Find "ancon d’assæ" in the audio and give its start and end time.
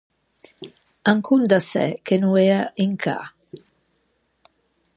1.11-1.85